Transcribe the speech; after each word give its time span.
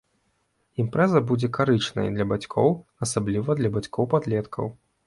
Імпрэза 0.83 1.21
будзе 1.31 1.51
карычнай 1.57 2.11
для 2.17 2.25
бацькоў, 2.35 2.69
асабліва 3.09 3.59
для 3.63 3.75
бацькоў 3.79 4.15
падлеткаў. 4.17 4.65